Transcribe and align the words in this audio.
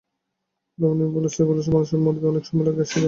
দামিনী 0.77 1.05
বলিল, 1.05 1.25
শ্রীবিলাসবাবু, 1.27 1.75
মানুষের 1.75 1.99
মরিতে 1.99 2.25
অনেক 2.27 2.43
সময় 2.45 2.65
লাগে 2.65 2.75
সে 2.75 2.79
আমি 2.81 2.87
জানি। 2.87 2.99